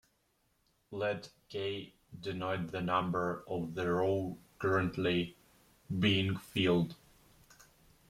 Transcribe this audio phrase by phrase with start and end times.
[0.89, 5.35] Let "k" denote the number of the row currently
[5.99, 6.95] being filled.